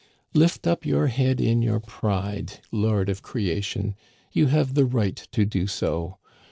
"Lift 0.33 0.65
up 0.65 0.83
your 0.83 1.09
head 1.09 1.39
in 1.39 1.61
your 1.61 1.79
pride, 1.79 2.59
lord 2.71 3.07
of 3.07 3.21
creation! 3.21 3.93
You 4.31 4.47
have 4.47 4.73
the 4.73 4.85
right 4.85 5.27
to 5.31 5.45
do 5.45 5.67
so. 5.67 6.17